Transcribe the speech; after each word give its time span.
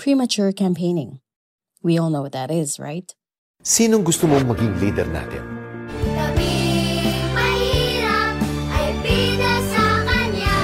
Premature 0.00 0.50
campaigning. 0.52 1.20
We 1.82 1.98
all 1.98 2.08
know 2.08 2.22
what 2.22 2.32
that 2.32 2.50
is, 2.50 2.80
right? 2.80 3.12
Sinong 3.60 4.00
gusto 4.00 4.24
mong 4.24 4.48
maging 4.48 4.80
leader 4.80 5.04
natin? 5.04 5.44
Gabing 6.16 7.28
mahirap 7.36 8.40
ay 8.72 8.96
bida 9.04 9.60
sa 9.68 10.00
kanya 10.08 10.56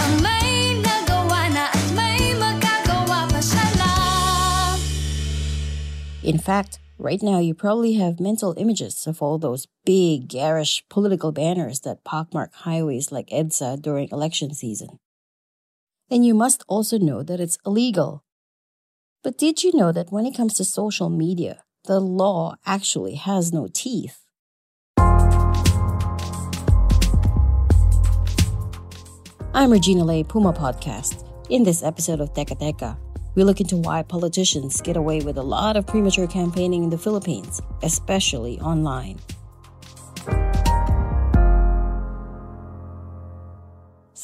Ang 0.00 0.24
may 0.24 0.80
nagawa 0.80 1.52
na 1.52 1.68
at 1.68 1.88
may 1.92 2.32
magagawa 2.40 3.28
pa 3.28 3.40
siya 3.44 3.68
lang 3.76 4.80
In 6.24 6.40
fact, 6.40 6.80
right 6.96 7.20
now 7.20 7.36
you 7.36 7.52
probably 7.52 8.00
have 8.00 8.16
mental 8.16 8.56
images 8.56 9.04
of 9.04 9.20
all 9.20 9.36
those 9.36 9.68
big, 9.84 10.24
garish 10.24 10.88
political 10.88 11.36
banners 11.36 11.84
that 11.84 12.00
pockmark 12.00 12.64
highways 12.64 13.12
like 13.12 13.28
EDSA 13.28 13.84
during 13.84 14.08
election 14.08 14.56
season. 14.56 14.96
And 16.08 16.24
you 16.24 16.32
must 16.32 16.64
also 16.64 16.96
know 16.96 17.20
that 17.20 17.44
it's 17.44 17.60
illegal. 17.68 18.24
But 19.22 19.36
did 19.36 19.62
you 19.62 19.76
know 19.76 19.92
that 19.92 20.10
when 20.10 20.24
it 20.24 20.34
comes 20.34 20.54
to 20.54 20.64
social 20.64 21.10
media, 21.10 21.62
the 21.84 22.00
law 22.00 22.54
actually 22.64 23.16
has 23.16 23.52
no 23.52 23.68
teeth? 23.70 24.24
I'm 29.52 29.70
Regina 29.70 30.04
Lay, 30.04 30.24
Puma 30.24 30.54
Podcast. 30.54 31.28
In 31.50 31.64
this 31.64 31.82
episode 31.82 32.20
of 32.20 32.32
Teka 32.32 32.58
Teka, 32.58 32.96
we 33.34 33.44
look 33.44 33.60
into 33.60 33.76
why 33.76 34.02
politicians 34.02 34.80
get 34.80 34.96
away 34.96 35.20
with 35.20 35.36
a 35.36 35.42
lot 35.42 35.76
of 35.76 35.86
premature 35.86 36.26
campaigning 36.26 36.84
in 36.84 36.88
the 36.88 36.96
Philippines, 36.96 37.60
especially 37.82 38.58
online. 38.60 39.18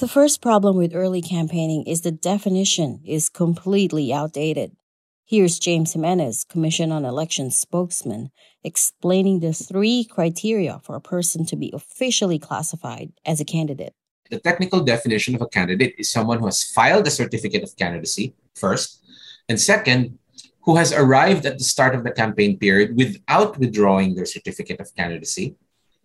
The 0.01 0.09
first 0.09 0.41
problem 0.41 0.79
with 0.79 0.95
early 0.95 1.21
campaigning 1.21 1.83
is 1.83 2.01
the 2.01 2.13
definition 2.13 3.03
is 3.05 3.29
completely 3.29 4.11
outdated. 4.11 4.75
Here's 5.29 5.59
James 5.59 5.93
Jimenez, 5.93 6.45
Commission 6.45 6.93
on 6.93 7.05
Elections 7.05 7.59
spokesman, 7.59 8.31
explaining 8.63 9.41
the 9.41 9.53
three 9.53 10.05
criteria 10.05 10.79
for 10.85 10.95
a 10.95 11.01
person 11.01 11.45
to 11.47 11.57
be 11.57 11.73
officially 11.75 12.39
classified 12.39 13.11
as 13.27 13.41
a 13.41 13.45
candidate. 13.45 13.93
The 14.31 14.39
technical 14.39 14.85
definition 14.85 15.35
of 15.35 15.43
a 15.43 15.49
candidate 15.49 15.97
is 15.99 16.13
someone 16.13 16.39
who 16.39 16.45
has 16.45 16.63
filed 16.63 17.09
a 17.09 17.11
certificate 17.11 17.65
of 17.65 17.75
candidacy, 17.77 18.37
first, 18.55 19.05
and 19.49 19.61
second, 19.61 20.17
who 20.63 20.77
has 20.77 20.93
arrived 20.93 21.45
at 21.45 21.59
the 21.59 21.65
start 21.65 21.97
of 21.97 22.05
the 22.05 22.13
campaign 22.13 22.57
period 22.57 22.97
without 22.97 23.59
withdrawing 23.59 24.15
their 24.15 24.27
certificate 24.27 24.79
of 24.79 24.95
candidacy, 24.95 25.57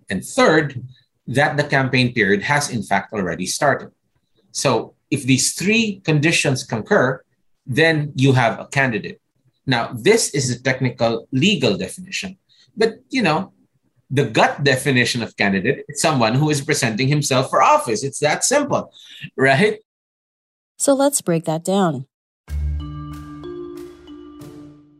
and 0.09 0.25
third, 0.25 0.83
that 1.27 1.57
the 1.57 1.63
campaign 1.63 2.11
period 2.11 2.41
has 2.41 2.71
in 2.71 2.81
fact 2.81 3.13
already 3.13 3.45
started. 3.45 3.91
So, 4.51 4.95
if 5.11 5.25
these 5.25 5.53
three 5.53 6.01
conditions 6.03 6.63
concur, 6.63 7.21
then 7.65 8.13
you 8.15 8.33
have 8.33 8.59
a 8.59 8.67
candidate. 8.67 9.21
Now, 9.65 9.93
this 9.93 10.33
is 10.33 10.55
the 10.55 10.61
technical 10.63 11.27
legal 11.31 11.77
definition. 11.77 12.37
But, 12.75 12.95
you 13.09 13.21
know, 13.21 13.53
the 14.09 14.25
gut 14.25 14.63
definition 14.63 15.23
of 15.23 15.37
candidate 15.37 15.85
is 15.87 16.01
someone 16.01 16.35
who 16.35 16.49
is 16.49 16.61
presenting 16.61 17.07
himself 17.07 17.49
for 17.49 17.61
office. 17.61 18.03
It's 18.03 18.19
that 18.19 18.43
simple, 18.43 18.91
right? 19.37 19.79
So 20.77 20.93
let's 20.93 21.21
break 21.21 21.45
that 21.45 21.63
down. 21.63 22.07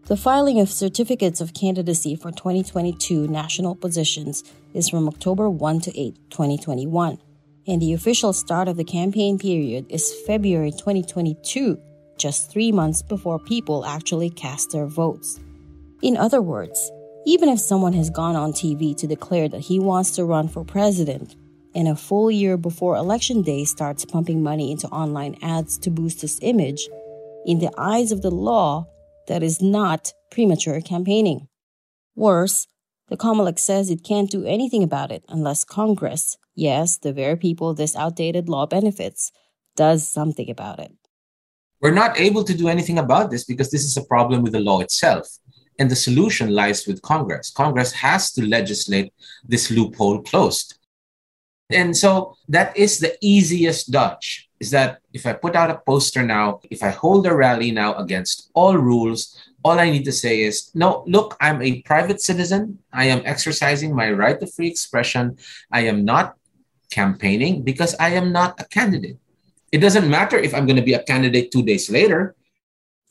The 0.06 0.18
filing 0.18 0.60
of 0.60 0.70
certificates 0.70 1.40
of 1.40 1.54
candidacy 1.54 2.16
for 2.16 2.32
2022 2.32 3.28
national 3.28 3.76
positions 3.76 4.44
is 4.74 4.90
from 4.90 5.08
October 5.08 5.50
1 5.50 5.80
to 5.82 6.00
8, 6.00 6.18
2021, 6.30 7.18
and 7.66 7.82
the 7.82 7.94
official 7.94 8.34
start 8.34 8.68
of 8.68 8.76
the 8.78 8.84
campaign 8.84 9.40
period 9.40 9.86
is 9.90 10.14
February 10.28 10.72
2022, 10.72 11.80
just 12.22 12.52
three 12.52 12.72
months 12.72 13.02
before 13.02 13.40
people 13.40 13.86
actually 13.86 14.30
cast 14.30 14.72
their 14.72 14.86
votes. 14.86 15.40
In 16.02 16.18
other 16.18 16.42
words, 16.42 16.92
even 17.26 17.50
if 17.50 17.60
someone 17.60 17.94
has 17.94 18.10
gone 18.10 18.36
on 18.36 18.52
TV 18.52 18.96
to 18.98 19.08
declare 19.08 19.48
that 19.50 19.62
he 19.62 19.80
wants 19.80 20.12
to 20.12 20.26
run 20.26 20.48
for 20.48 20.64
president, 20.64 21.36
and 21.74 21.88
a 21.88 21.96
full 21.96 22.30
year 22.30 22.58
before 22.58 22.96
election 22.96 23.42
day 23.42 23.64
starts 23.64 24.06
pumping 24.06 24.44
money 24.44 24.72
into 24.72 24.88
online 24.88 25.38
ads 25.42 25.78
to 25.80 25.90
boost 25.90 26.22
his 26.22 26.40
image, 26.42 26.88
in 27.46 27.60
the 27.60 27.72
eyes 27.78 28.12
of 28.12 28.22
the 28.22 28.32
law, 28.32 28.88
that 29.28 29.44
is 29.44 29.62
not 29.62 30.14
premature 30.32 30.82
campaigning. 30.82 31.48
Worse, 32.16 32.68
the 33.08 33.18
Comelec 33.18 33.60
says 33.60 33.90
it 33.90 34.04
can't 34.04 34.30
do 34.30 34.46
anything 34.46 34.84
about 34.84 35.12
it 35.12 35.24
unless 35.30 35.64
Congress, 35.64 36.38
yes, 36.56 36.98
the 36.98 37.14
very 37.14 37.36
people 37.36 37.74
this 37.74 37.96
outdated 37.96 38.50
law 38.50 38.66
benefits, 38.66 39.32
does 39.76 40.08
something 40.08 40.50
about 40.50 40.80
it. 40.80 40.92
We're 41.82 41.92
not 41.92 42.20
able 42.20 42.44
to 42.44 42.54
do 42.54 42.68
anything 42.68 43.00
about 43.00 43.32
this 43.32 43.44
because 43.44 43.72
this 43.72 43.84
is 43.84 43.98
a 43.98 44.04
problem 44.04 44.44
with 44.44 44.54
the 44.54 44.60
law 44.60 44.80
itself. 44.82 45.28
And 45.80 45.90
the 45.90 45.96
solution 45.96 46.52
lies 46.52 46.86
with 46.86 47.02
Congress. 47.02 47.50
Congress 47.50 47.92
has 47.94 48.32
to 48.34 48.46
legislate 48.46 49.14
this 49.48 49.72
loophole 49.72 50.22
closed. 50.22 50.78
And 51.72 51.96
so 51.96 52.36
that 52.50 52.76
is 52.78 53.00
the 53.00 53.18
easiest 53.22 53.92
dodge 53.92 54.50
is 54.60 54.70
that 54.70 55.00
if 55.12 55.26
I 55.26 55.34
put 55.34 55.56
out 55.56 55.72
a 55.72 55.82
poster 55.88 56.22
now, 56.22 56.60
if 56.70 56.84
I 56.84 56.90
hold 56.90 57.26
a 57.26 57.36
rally 57.36 57.72
now 57.72 57.96
against 57.96 58.52
all 58.54 58.78
rules, 58.78 59.36
all 59.64 59.80
I 59.80 59.90
need 59.90 60.06
to 60.06 60.12
say 60.12 60.42
is, 60.42 60.70
no, 60.76 61.04
look, 61.08 61.36
I'm 61.42 61.62
a 61.64 61.82
private 61.82 62.22
citizen. 62.22 62.78
I 62.94 63.06
am 63.06 63.24
exercising 63.26 63.96
my 63.96 64.12
right 64.12 64.40
to 64.40 64.46
free 64.46 64.68
expression. 64.68 65.38
I 65.72 65.82
am 65.82 66.06
not 66.06 66.36
campaigning 66.92 67.64
because 67.64 67.96
I 68.00 68.10
am 68.10 68.32
not 68.32 68.62
a 68.62 68.66
candidate. 68.66 69.18
It 69.72 69.80
doesn't 69.80 70.10
matter 70.10 70.38
if 70.38 70.54
I'm 70.54 70.66
going 70.66 70.76
to 70.76 70.82
be 70.82 70.94
a 70.94 71.04
candidate 71.04 71.52
two 71.52 71.64
days 71.64 71.90
later. 71.90 72.36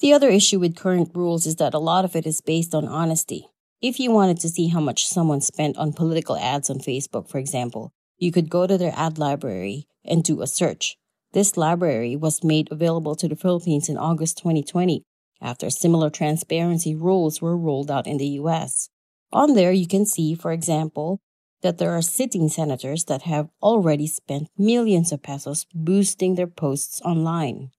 The 0.01 0.13
other 0.13 0.29
issue 0.29 0.61
with 0.61 0.77
current 0.77 1.11
rules 1.15 1.47
is 1.47 1.57
that 1.57 1.75
a 1.75 1.79
lot 1.79 2.05
of 2.05 2.15
it 2.15 2.27
is 2.27 2.41
based 2.41 2.75
on 2.75 2.87
honesty. 2.87 3.49
If 3.81 3.99
you 3.99 4.11
wanted 4.11 4.41
to 4.41 4.49
see 4.51 4.69
how 4.69 4.81
much 4.81 5.07
someone 5.07 5.41
spent 5.41 5.79
on 5.79 5.95
political 5.95 6.37
ads 6.37 6.69
on 6.69 6.79
Facebook, 6.79 7.31
for 7.31 7.39
example, 7.39 7.93
you 8.19 8.31
could 8.31 8.51
go 8.51 8.67
to 8.67 8.77
their 8.77 8.93
ad 8.95 9.19
library 9.19 9.87
and 10.05 10.23
do 10.23 10.43
a 10.43 10.47
search. 10.47 10.97
This 11.33 11.57
library 11.57 12.17
was 12.17 12.45
made 12.45 12.71
available 12.71 13.15
to 13.17 13.29
the 13.29 13.37
Philippines 13.37 13.89
in 13.89 13.97
August 13.97 14.37
2020 14.39 15.03
after 15.41 15.71
similar 15.71 16.11
transparency 16.11 16.95
rules 16.95 17.41
were 17.41 17.57
rolled 17.57 17.91
out 17.91 18.07
in 18.07 18.19
the 18.19 18.39
US. 18.41 18.91
On 19.33 19.55
there, 19.55 19.73
you 19.73 19.87
can 19.87 20.05
see, 20.05 20.35
for 20.35 20.53
example, 20.53 21.21
that 21.63 21.79
there 21.79 21.93
are 21.93 22.03
sitting 22.03 22.49
senators 22.49 23.05
that 23.05 23.23
have 23.23 23.49
already 23.63 24.07
spent 24.07 24.49
millions 24.57 25.13
of 25.13 25.23
pesos 25.23 25.67
boosting 25.75 26.35
their 26.35 26.47
posts 26.47 27.01
online. 27.05 27.71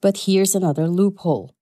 But 0.00 0.18
here's 0.26 0.54
another 0.54 0.88
loophole. 0.88 1.54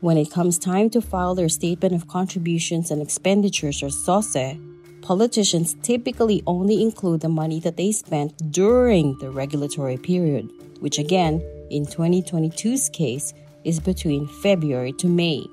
When 0.00 0.18
it 0.18 0.30
comes 0.30 0.58
time 0.58 0.90
to 0.90 1.00
file 1.00 1.34
their 1.34 1.48
statement 1.48 1.94
of 1.94 2.08
contributions 2.08 2.90
and 2.90 3.00
expenditures 3.00 3.82
or 3.82 3.88
SOCE, 3.88 4.58
politicians 5.00 5.76
typically 5.82 6.42
only 6.46 6.82
include 6.82 7.20
the 7.22 7.28
money 7.28 7.58
that 7.60 7.76
they 7.76 7.90
spent 7.92 8.36
during 8.50 9.16
the 9.18 9.30
regulatory 9.30 9.96
period, 9.96 10.50
which 10.80 10.98
again, 10.98 11.42
in 11.70 11.86
2022's 11.86 12.90
case, 12.90 13.32
is 13.64 13.80
between 13.80 14.28
February 14.42 14.92
to 14.92 15.06
May. 15.06 15.46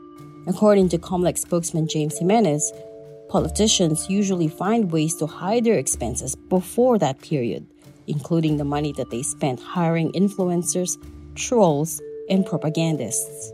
According 0.47 0.89
to 0.89 0.97
Comelec 0.97 1.37
spokesman 1.37 1.87
James 1.87 2.17
Jimenez, 2.17 2.73
politicians 3.31 4.09
usually 4.09 4.49
find 4.49 4.91
ways 4.91 5.15
to 5.15 5.25
hide 5.25 5.63
their 5.63 5.79
expenses 5.79 6.35
before 6.35 6.99
that 6.99 7.21
period, 7.21 7.65
including 8.07 8.57
the 8.57 8.65
money 8.65 8.91
that 8.91 9.09
they 9.09 9.23
spent 9.23 9.57
hiring 9.57 10.11
influencers, 10.11 10.97
trolls, 11.35 12.01
and 12.29 12.45
propagandists. 12.45 13.53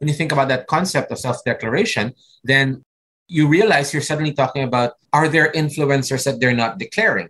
When 0.00 0.08
you 0.08 0.14
think 0.14 0.32
about 0.32 0.48
that 0.48 0.68
concept 0.68 1.12
of 1.12 1.18
self 1.18 1.44
declaration, 1.44 2.14
then 2.44 2.82
you 3.26 3.46
realize 3.46 3.92
you're 3.92 4.00
suddenly 4.00 4.32
talking 4.32 4.62
about 4.62 4.94
are 5.12 5.28
there 5.28 5.52
influencers 5.52 6.24
that 6.24 6.40
they're 6.40 6.56
not 6.56 6.78
declaring, 6.78 7.28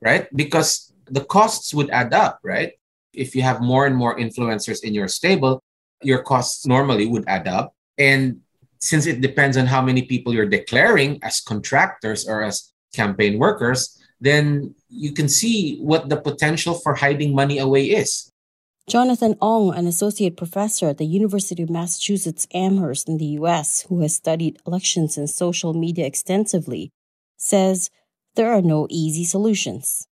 right? 0.00 0.28
Because 0.36 0.92
the 1.10 1.24
costs 1.24 1.74
would 1.74 1.90
add 1.90 2.14
up, 2.14 2.38
right? 2.44 2.74
If 3.12 3.34
you 3.34 3.42
have 3.42 3.60
more 3.60 3.84
and 3.84 3.96
more 3.96 4.16
influencers 4.16 4.84
in 4.84 4.94
your 4.94 5.08
stable, 5.08 5.60
your 6.02 6.22
costs 6.22 6.66
normally 6.66 7.06
would 7.06 7.24
add 7.26 7.48
up. 7.48 7.74
And 7.98 8.43
since 8.80 9.06
it 9.06 9.20
depends 9.20 9.56
on 9.56 9.66
how 9.66 9.82
many 9.82 10.02
people 10.02 10.34
you're 10.34 10.46
declaring 10.46 11.18
as 11.22 11.40
contractors 11.40 12.28
or 12.28 12.42
as 12.42 12.72
campaign 12.94 13.38
workers, 13.38 14.00
then 14.20 14.74
you 14.88 15.12
can 15.12 15.28
see 15.28 15.78
what 15.78 16.08
the 16.08 16.16
potential 16.16 16.74
for 16.74 16.94
hiding 16.94 17.34
money 17.34 17.58
away 17.58 17.84
is. 17.84 18.30
Jonathan 18.88 19.34
Ong, 19.40 19.74
an 19.74 19.86
associate 19.86 20.36
professor 20.36 20.88
at 20.88 20.98
the 20.98 21.06
University 21.06 21.62
of 21.62 21.70
Massachusetts 21.70 22.46
Amherst 22.52 23.08
in 23.08 23.16
the 23.16 23.40
US, 23.40 23.82
who 23.88 24.00
has 24.02 24.14
studied 24.14 24.58
elections 24.66 25.16
and 25.16 25.28
social 25.28 25.72
media 25.72 26.06
extensively, 26.06 26.90
says 27.38 27.88
there 28.36 28.52
are 28.52 28.60
no 28.60 28.86
easy 28.90 29.24
solutions. 29.24 30.06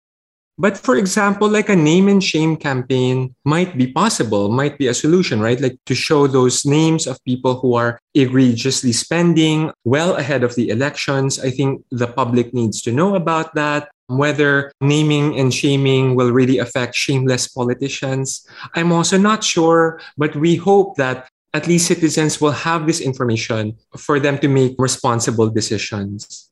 But 0.59 0.77
for 0.77 0.97
example, 0.97 1.47
like 1.47 1.69
a 1.69 1.75
name 1.75 2.09
and 2.09 2.21
shame 2.21 2.57
campaign 2.57 3.33
might 3.45 3.77
be 3.77 3.88
possible, 3.88 4.51
might 4.51 4.77
be 4.77 4.88
a 4.88 4.94
solution, 4.94 5.39
right? 5.39 5.59
Like 5.59 5.79
to 5.85 5.95
show 5.95 6.27
those 6.27 6.65
names 6.65 7.07
of 7.07 7.23
people 7.23 7.56
who 7.61 7.75
are 7.75 7.97
egregiously 8.13 8.91
spending 8.91 9.71
well 9.85 10.17
ahead 10.17 10.44
of 10.44 10.56
the 10.56 10.67
elections. 10.67 11.39
I 11.39 11.50
think 11.50 11.85
the 11.91 12.07
public 12.07 12.53
needs 12.53 12.81
to 12.83 12.91
know 12.91 13.15
about 13.15 13.56
that. 13.56 13.88
Whether 14.07 14.73
naming 14.81 15.39
and 15.39 15.53
shaming 15.53 16.15
will 16.15 16.31
really 16.31 16.57
affect 16.57 16.95
shameless 16.95 17.47
politicians, 17.47 18.45
I'm 18.75 18.91
also 18.91 19.17
not 19.17 19.45
sure, 19.45 20.01
but 20.17 20.35
we 20.35 20.55
hope 20.55 20.97
that 20.97 21.29
at 21.53 21.67
least 21.67 21.88
citizens 21.88 22.41
will 22.41 22.51
have 22.51 22.85
this 22.85 23.00
information 23.00 23.77
for 23.95 24.19
them 24.19 24.38
to 24.39 24.47
make 24.47 24.75
responsible 24.77 25.50
decisions. 25.50 26.49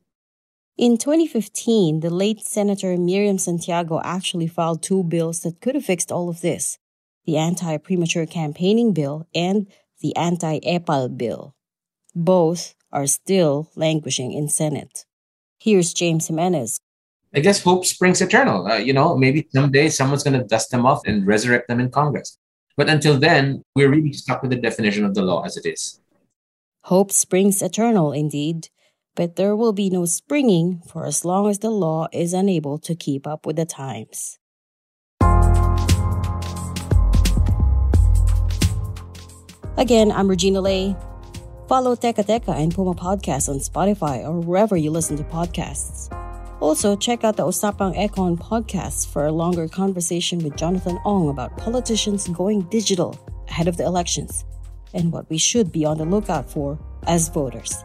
In 0.78 0.96
2015, 0.96 2.00
the 2.00 2.08
late 2.08 2.40
Senator 2.40 2.96
Miriam 2.96 3.36
Santiago 3.36 4.00
actually 4.04 4.46
filed 4.46 4.80
two 4.80 5.02
bills 5.02 5.40
that 5.40 5.60
could 5.60 5.74
have 5.74 5.84
fixed 5.84 6.12
all 6.12 6.28
of 6.28 6.40
this 6.40 6.78
the 7.26 7.36
anti 7.36 7.76
premature 7.78 8.26
campaigning 8.26 8.92
bill 8.92 9.26
and 9.34 9.66
the 10.00 10.14
anti 10.14 10.60
EPAL 10.60 11.18
bill. 11.18 11.56
Both 12.14 12.76
are 12.92 13.08
still 13.08 13.72
languishing 13.74 14.32
in 14.32 14.48
Senate. 14.48 15.04
Here's 15.58 15.92
James 15.92 16.28
Jimenez. 16.28 16.78
I 17.34 17.40
guess 17.40 17.60
hope 17.60 17.84
springs 17.84 18.22
eternal. 18.22 18.68
Uh, 18.68 18.76
you 18.76 18.92
know, 18.92 19.16
maybe 19.16 19.48
someday 19.52 19.88
someone's 19.88 20.22
going 20.22 20.38
to 20.38 20.46
dust 20.46 20.70
them 20.70 20.86
off 20.86 21.00
and 21.04 21.26
resurrect 21.26 21.66
them 21.66 21.80
in 21.80 21.90
Congress. 21.90 22.38
But 22.76 22.88
until 22.88 23.18
then, 23.18 23.64
we're 23.74 23.90
really 23.90 24.12
stuck 24.12 24.42
with 24.42 24.52
the 24.52 24.60
definition 24.60 25.04
of 25.04 25.16
the 25.16 25.22
law 25.22 25.42
as 25.42 25.56
it 25.56 25.66
is. 25.66 26.00
Hope 26.84 27.10
springs 27.10 27.60
eternal, 27.62 28.12
indeed, 28.12 28.68
but 29.18 29.34
there 29.34 29.56
will 29.56 29.72
be 29.72 29.90
no 29.90 30.04
springing 30.04 30.80
for 30.86 31.04
as 31.04 31.24
long 31.24 31.50
as 31.50 31.58
the 31.58 31.70
law 31.70 32.06
is 32.12 32.32
unable 32.32 32.78
to 32.78 32.94
keep 32.94 33.26
up 33.26 33.44
with 33.44 33.56
the 33.56 33.66
times. 33.66 34.38
Again, 39.76 40.12
I'm 40.12 40.28
Regina 40.28 40.60
Lay. 40.60 40.94
Follow 41.66 41.96
Teka 41.96 42.24
Teka 42.24 42.54
and 42.54 42.72
Puma 42.72 42.94
Podcast 42.94 43.48
on 43.48 43.58
Spotify 43.58 44.22
or 44.22 44.38
wherever 44.38 44.76
you 44.76 44.92
listen 44.92 45.16
to 45.16 45.24
podcasts. 45.24 46.14
Also, 46.60 46.94
check 46.94 47.24
out 47.24 47.36
the 47.36 47.44
Usapang 47.44 47.98
Econ 47.98 48.38
podcast 48.38 49.08
for 49.08 49.26
a 49.26 49.32
longer 49.32 49.66
conversation 49.66 50.38
with 50.38 50.56
Jonathan 50.56 50.96
Ong 51.04 51.28
about 51.28 51.58
politicians 51.58 52.28
going 52.28 52.62
digital 52.70 53.18
ahead 53.48 53.66
of 53.66 53.76
the 53.76 53.84
elections 53.84 54.44
and 54.94 55.10
what 55.10 55.28
we 55.28 55.38
should 55.38 55.72
be 55.72 55.84
on 55.84 55.98
the 55.98 56.04
lookout 56.04 56.48
for 56.48 56.78
as 57.08 57.28
voters. 57.28 57.84